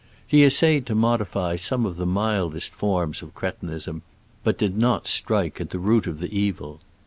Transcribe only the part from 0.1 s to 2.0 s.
He essayed to modify some of